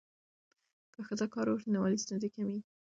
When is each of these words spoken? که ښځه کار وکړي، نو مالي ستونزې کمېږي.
که 0.93 0.99
ښځه 1.07 1.25
کار 1.33 1.47
وکړي، 1.49 1.69
نو 1.71 1.77
مالي 1.83 1.97
ستونزې 2.03 2.27
کمېږي. 2.35 2.63